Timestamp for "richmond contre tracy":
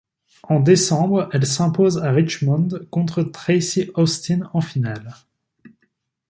2.09-3.91